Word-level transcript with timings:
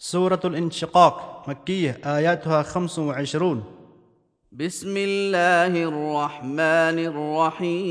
سورة 0.00 0.40
الانشقاق 0.44 1.44
مكية 1.48 1.98
آياتها 2.04 2.62
خمس 2.62 2.98
وعشرون 2.98 3.64
بسم 4.52 4.96
الله 4.96 5.84
الرحمن 5.84 6.98
الرحيم 6.98 7.82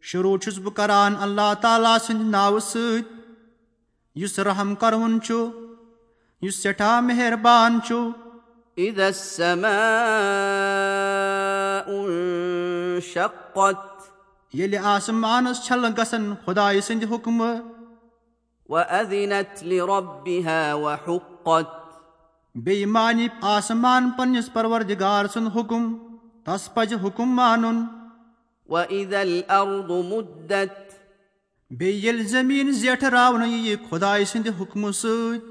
شروع 0.00 0.38
چھُس 0.38 0.58
بہٕ 0.58 0.72
کران 0.76 1.16
اللہ 1.20 1.52
تعالیٰ 1.60 1.98
سٕنٛدِ 1.98 2.30
ناوٕ 2.30 2.60
سۭتۍ 2.60 3.02
یُس 4.16 4.38
رحم 4.38 4.74
کرون 4.74 5.20
چھُ 5.24 5.34
یُس 6.42 6.62
سٮ۪ٹھاہ 6.62 7.00
مہربان 7.00 7.72
چھُ 7.86 7.94
إذا 8.78 9.06
السماء 9.06 9.72
انشقت 11.98 13.80
ییٚلہِ 14.54 14.78
آسمانس 14.94 15.56
چھلہٕ 15.66 15.92
گژھن 15.98 16.24
خۄدایہِ 16.44 16.80
سٕنٛدِ 16.82 17.04
حُکمہٕ 17.14 17.71
وأذنت 18.68 19.64
لربها 19.64 20.74
وحقت 20.74 21.82
بیٚیہِ 22.54 22.86
مانہِ 22.86 23.28
آسمان 23.40 24.10
پننِس 24.10 24.52
پروردِگار 24.52 25.24
سُنٛد 25.26 25.56
حُکم 25.56 25.98
تس 26.44 26.74
پزِ 26.74 26.94
حُکم 27.04 27.28
مانُن۔ 27.36 27.84
وإذا 28.68 29.20
الأرض 29.20 29.90
مدت 29.90 30.94
بیٚیہِ 31.70 32.04
ییٚلہِ 32.04 32.26
زٔمیٖن 32.26 32.72
زیٹھراونہٕ 32.72 33.48
یِیہِ 33.48 33.76
خۄدایہِ 33.90 34.26
سٕنٛدِ 34.26 34.50
حُکمہٕ 34.60 34.92
سۭتۍ۔ 34.92 35.48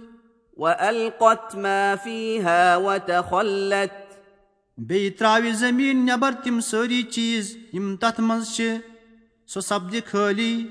وألقت 0.58 1.56
ما 1.56 1.96
فيها 2.04 2.76
وتخلت 2.78 4.16
بیٚیہِ 4.78 5.18
تراوِ 5.18 5.52
زٔمیٖن 5.52 5.98
نٮ۪بر 5.98 6.32
تِم 6.44 6.60
سٲری 6.60 7.04
چیٖز 7.04 7.58
یِم 7.74 7.96
تتھ 7.96 8.22
منٛز 8.22 8.56
چھِ 8.56 8.78
سۄ 9.48 9.62
سپدِ 9.62 10.00
خٲلی 10.06 10.68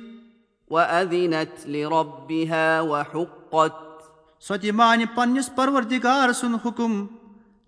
وأذنت 0.71 1.67
لربها 1.67 2.81
وحقت 2.81 3.73
پننِس 5.17 5.49
پروردِگار 5.57 6.33
سُنٛد 6.33 6.61
حُکم 6.65 7.07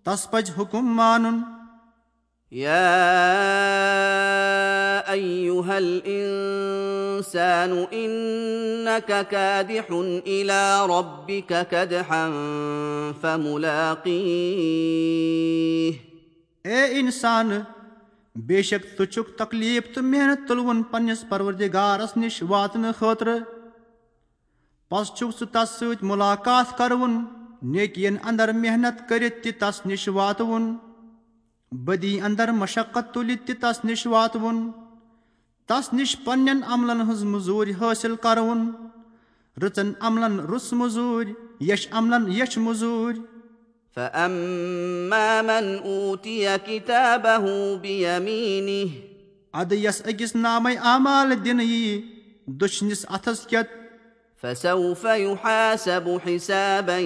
تس 0.04 0.30
پزِ 0.30 0.50
حُکم 0.58 0.96
مانُن 0.96 1.42
يا 2.52 3.02
أيها 5.12 5.78
الإنسان 5.78 7.72
إنك 7.92 9.28
كادح 9.28 9.86
إلى 10.26 10.86
ربك 10.86 11.68
كدحا 11.68 12.30
فملاقيه 13.22 14.02
اے 16.66 17.00
اِنسان 17.00 17.64
بے 18.34 18.62
شک 18.62 18.84
ژٕ 18.98 19.04
چھُکھ 19.12 19.30
تکلیٖف 19.38 19.94
تہٕ 19.94 20.04
محنت 20.04 20.46
تُلوُن 20.48 20.82
پننِس 20.90 21.24
پروردِگارس 21.28 22.16
نِش 22.16 22.42
واتنہٕ 22.48 22.92
خٲطرٕ 22.98 23.38
پس 24.88 25.08
چھُکھ 25.16 25.38
ژٕ 25.38 25.46
تس 25.52 25.70
سۭتۍ 25.78 26.06
مُلاقات 26.10 26.76
کرون 26.78 27.24
نیکین 27.72 28.16
انٛدر 28.22 28.52
محنت 28.52 29.08
کٔرِتھ 29.08 29.42
تہِ 29.42 29.52
تس 29.58 29.80
نِش 29.86 30.08
واتوُن 30.08 30.74
بدی 31.72 32.20
انٛدر 32.20 32.52
مشقت 32.52 33.12
تُلِتھ 33.14 33.46
تہِ 33.46 33.60
تس 33.60 33.84
نِش 33.84 34.06
واتوُن 34.06 34.70
تس 35.66 35.92
نِش 35.92 36.16
پننٮ۪ن 36.24 36.60
عملن 36.66 37.00
ہٕنٛز 37.00 37.24
موٚضوٗرۍ 37.24 37.72
حٲصِل 37.80 38.16
کرون 38.22 38.70
رٕژن 39.62 39.92
عملن 40.00 40.40
رٕژ 40.40 40.72
موٚضوٗرۍ 40.72 41.32
یش 41.60 41.88
عملن 41.90 42.32
یچھ 42.32 42.58
موٚضوٗرۍ 42.58 43.20
فأما 43.96 45.42
من 45.42 45.78
أوتي 45.78 46.58
كتابه 46.58 47.76
بيمينه 47.76 48.90
اَدٕ 49.60 49.72
یۄس 49.72 50.00
أکِس 50.08 50.34
نامے 50.36 50.74
اعمال 50.90 51.34
دِنہٕ 51.44 52.02
دٔچھنِس 52.60 53.04
اتھس 53.08 53.46
فسوف 54.42 55.04
يحاسب 55.04 56.08
حسابا 56.26 56.98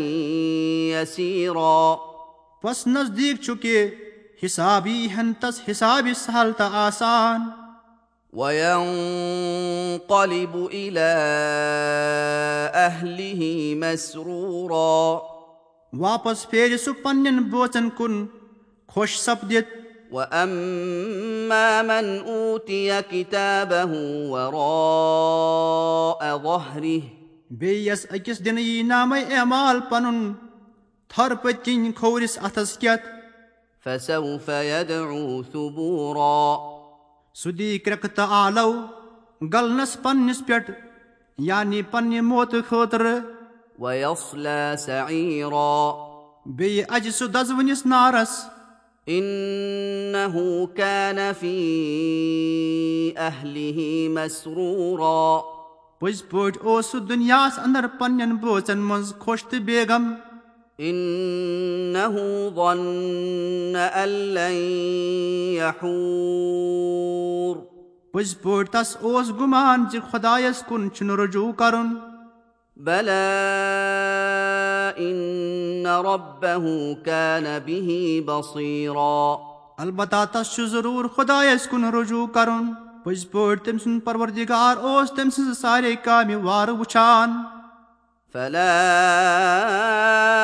يسيرا 0.92 1.81
بس 2.64 2.79
نزدیٖک 2.87 3.37
چھُ 3.45 3.53
کہِ 3.62 3.77
حِساب 4.42 4.86
یی 4.86 5.01
ہن 5.17 5.29
تس 5.41 5.57
حِسابہِ 5.69 6.13
سہل 6.25 6.48
تہٕ 6.58 6.75
آسان 6.86 7.41
وينقلب 8.33 9.75
إلى 10.73 11.11
أهله 12.75 13.75
مسرورا 13.80 15.36
واپس 15.98 16.39
پھیرِ 16.51 16.77
سُہ 16.84 16.92
پننٮ۪ن 17.02 17.36
بٲژن 17.51 17.86
کُن 17.96 18.14
خۄش 18.95 19.18
سپدِتھ 19.20 19.70
وأما 20.12 21.83
من 21.83 22.07
أوتي 22.18 23.02
كتابه 23.02 23.92
وراء 24.30 26.20
ظهره 26.42 27.02
بیٚیہِ 27.51 27.86
یۄس 27.86 28.07
أکِس 28.14 28.39
دِنہٕ 28.45 28.62
یی 28.62 28.83
نامے 28.83 29.20
اعمال 29.39 29.77
پنُن 29.90 30.18
تھر 31.14 31.34
پٔتۍ 31.42 31.64
کِنۍ 31.64 31.92
کھوورِس 31.98 32.34
اتھس 32.42 32.70
کٮ۪تھ 32.78 33.07
فسوف 33.84 34.48
يدعو 34.70 35.42
ثبورا 35.52 36.39
سُہ 37.40 37.51
دی 37.58 37.70
کرٛٮ۪کہٕ 37.78 38.14
تہٕ 38.17 38.30
آلو 38.45 38.70
غلنس 39.52 39.92
پننِس 40.02 40.40
پٮ۪ٹھ 40.46 40.70
یعنی 41.48 41.80
پننہِ 41.90 42.20
موتہٕ 42.30 42.63
خٲطرٕ 42.68 43.17
ويصلى 43.79 44.75
سعيرا 44.79 45.92
بیٚیہِ 46.47 46.85
اجہِ 46.89 47.13
سُہ 47.13 47.27
دزوٕنِس 47.35 47.87
نارس 47.87 48.33
إنه 49.09 50.35
كان 50.77 51.19
في 51.41 51.57
أهله 53.19 54.09
مسرورا 54.14 55.41
پٔزۍ 56.01 56.23
پٲٹھۍ 56.31 56.59
اوس 56.63 56.87
سُہ 56.87 56.98
دُنیاہس 57.09 57.55
انٛدر 57.59 57.87
پننٮ۪ن 57.98 58.33
بٲژن 58.42 58.79
منٛز 58.89 59.09
خۄش 59.19 59.41
تہٕ 59.51 59.61
بیگم 59.67 60.05
إنه 60.81 62.14
ظن 62.57 63.77
أن 63.77 64.11
لن 64.35 64.58
يحور 65.61 67.55
پٔزۍ 68.13 68.35
پٲٹھۍ 68.43 68.70
تس 68.73 68.89
اوس 69.01 69.27
گُمان 69.41 69.79
زِ 69.93 69.95
خۄدایس 70.11 70.58
کُن 70.69 70.83
چھُنہٕ 70.95 71.17
رجوٗع 71.19 71.53
کرُن 71.58 71.89
بلى 72.77 73.27
إن 74.98 75.87
ربه 75.87 76.97
كان 77.05 77.59
به 77.67 78.20
بصيرا. 78.27 79.37
البتہ 79.79 80.25
تس 80.33 80.55
چھُ 80.55 80.67
ضروٗر 80.67 81.09
خۄدایس 81.09 81.67
کُن 81.70 81.85
رجوٗع 81.85 82.27
کرُن 82.33 82.75
پٔزۍ 83.05 83.31
پٲٹھۍ 83.31 83.64
تٔمۍ 83.64 83.79
سُنٛد 83.85 84.05
پروردِگار 84.05 84.77
اوس 84.77 85.11
تٔمۍ 85.11 85.31
سٕنٛزٕ 85.31 85.61
سارے 85.61 85.97
کامہِ 85.97 86.35
وارٕ 86.35 86.75
وٕچھان. 86.79 87.42
فلا 88.33 88.70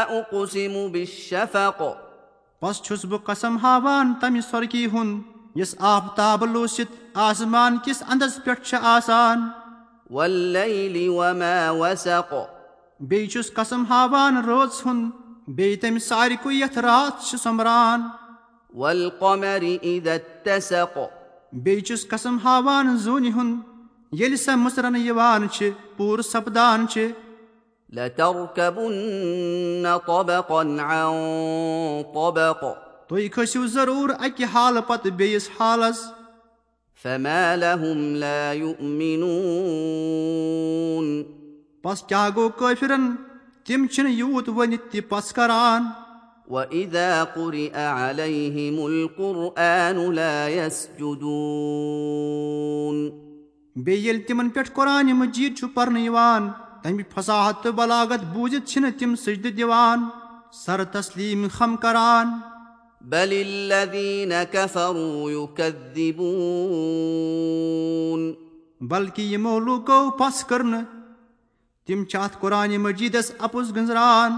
أقسم 0.09 0.93
بالشفق. 0.93 1.83
بس 2.63 2.83
چھُس 2.83 3.05
بہٕ 3.05 3.25
قسم 3.25 3.57
ہاوان 3.63 4.15
تمہِ 4.21 4.41
سۄرکی 4.51 4.87
ہُنٛد 4.87 5.21
یُس 5.55 5.75
آفتاب 5.79 6.45
لوٗسِتھ 6.45 6.93
آسمان 7.15 7.79
کِس 7.79 8.03
انٛدس 8.09 8.45
پٮ۪ٹھ 8.45 8.63
چھِ 8.65 8.77
آسان 8.83 9.49
بیٚیہِ 13.01 13.31
چھُس 13.31 13.53
قسم 13.55 13.85
ہاوان 13.91 14.37
رٲژ 14.37 14.87
ہُنٛد 14.87 15.11
بیٚیہِ 15.49 15.81
تمہِ 15.81 16.01
سارکُے 16.01 16.55
یتھ 16.55 16.79
راتھ 16.79 17.25
چھِ 17.25 17.39
سوٚمبران 17.39 18.09
والقمر 18.75 19.65
إذا 19.83 20.13
اتسق. 20.13 20.99
بیٚیہِ 21.53 21.85
چھُس 21.85 22.09
قسم 22.09 22.39
ہاوان 22.45 22.97
زوٗنہِ 22.97 23.33
ہُنٛد 23.33 23.61
ییٚلہِ 24.13 24.39
سۄ 24.39 24.57
مٕژرنہٕ 24.57 25.01
یِوان 25.01 25.49
چھِ 25.49 25.71
پوٗرٕ 25.97 26.23
سپدان 26.23 26.89
چھِ. 26.89 27.09
لتركبن 27.93 28.93
طبقا 30.07 30.61
عن 30.61 31.15
طبق. 32.15 32.65
تُہۍ 33.09 33.29
کھٔسِو 33.33 33.67
ضروٗر 33.67 34.11
اکہِ 34.21 34.47
حالہٕ 34.55 34.83
پتہٕ 34.87 35.13
بیٚیِس 35.13 35.51
حالس 35.61 36.13
فما 37.05 37.57
لهم 37.57 38.17
لا 38.17 38.53
يؤمنون 38.53 39.23
بس 41.85 42.03
کیٛاہ 42.09 42.29
گوٚو 42.37 42.49
کٲفرن 42.59 43.05
تِم 43.67 43.87
چھِنہٕ 43.87 44.13
یوٗت 44.13 44.47
ؤنِتھ 44.49 44.85
تہِ 44.93 45.01
پس 45.09 45.27
کران 45.39 45.83
وإذا 46.49 47.25
قرئ 47.35 47.67
عليهم 47.75 48.77
القرآن 48.85 49.99
لا 50.15 50.37
يسجدون 50.49 51.11
بیٚیہِ 53.77 54.05
ییٚلہِ 54.05 54.27
تِمن 54.27 54.49
پٮ۪ٹھ 54.49 54.71
قۄرانہِ 54.75 55.13
مجیٖد 55.13 55.53
چھُ 55.59 55.65
پرنہٕ 55.75 56.05
یِوان 56.05 56.43
تمہِ 56.83 57.03
فصاحت 57.15 57.57
تہٕ 57.63 57.75
بلاگت 57.83 58.23
بوٗزِتھ 58.33 58.67
چھِنہٕ 58.71 58.95
تِم 58.99 59.11
سجدٕ 59.25 59.53
دِوان 59.59 59.99
سر 60.65 60.79
تسلیٖم 60.93 61.43
خم 61.59 61.73
کران 61.83 62.27
بل 63.05 63.43
الذين 63.47 64.33
كفروا 64.51 65.33
يكذبون 65.33 68.33
بلکہِ 68.81 69.33
یِمو 69.33 69.59
لوٗکو 69.59 70.11
پس 70.11 70.45
کٔرنہٕ 70.45 70.83
تِم 71.87 72.05
چھِ 72.05 72.19
اتھ 72.19 72.37
قۄرانہِ 72.41 72.77
مجیٖدس 72.77 73.33
اپُز 73.39 73.77
گٔنٛزران۔ 73.77 74.33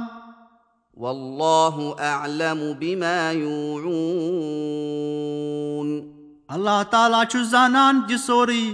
والله 0.97 1.95
أعلم 2.01 2.73
بما 2.79 3.33
يوعون 3.33 6.13
اللہ 6.49 6.83
تعالیٰ 6.91 7.23
چھُ 7.31 7.39
زانان 7.51 8.01
تہِ 8.09 8.17
سورُے 8.27 8.73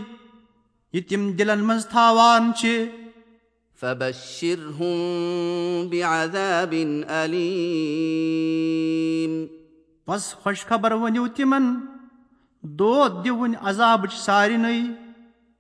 یہِ 0.93 1.09
تِم 1.09 1.33
دِلن 1.33 1.59
منٛز 1.59 1.87
تھاوان 1.87 2.53
چھِ۔ 2.57 2.85
فبشرهم 3.81 4.99
بعذاب 5.91 6.75
أليم 7.09 9.60
بس 10.09 10.35
خوش 10.43 10.65
خبر 10.67 10.93
ؤنِو 10.93 11.27
تِمن 11.37 11.65
دود 12.63 13.13
دِوٕنۍ 13.25 13.57
عذابٕچ 13.63 14.13
سارنٕے 14.25 14.81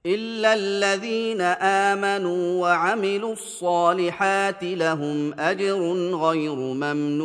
إلا 0.07 0.55
الذين 0.55 1.41
آمنوا 1.41 2.61
وعملوا 2.61 3.33
الصالحات 3.33 4.63
لهم 4.65 5.35
أجر 5.39 5.83
غير 6.23 6.57
ممنون 6.57 7.21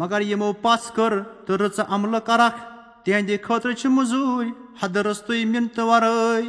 مگر 0.00 0.20
یِمو 0.20 0.52
پژھ 0.62 0.92
کٔر 0.94 1.18
تہٕ 1.46 1.56
رٕژ 1.60 1.80
عملہٕ 1.88 2.20
کرکھ 2.26 2.58
تِہنٛدِ 3.04 3.36
خٲطرٕ 3.42 3.74
چھِ 3.74 3.86
موٚزوٗرۍ 3.90 4.50
حدٕ 4.82 5.02
رستٕے 5.06 5.44
مِنتہٕ 5.44 5.86
ورٲے 5.88 6.42